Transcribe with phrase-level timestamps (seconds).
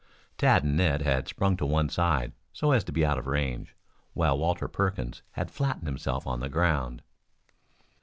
[0.39, 3.75] Tad and Ned had sprung to one side so as to be out of range,
[4.15, 7.03] while Walter Perkins had flattened himself on the ground.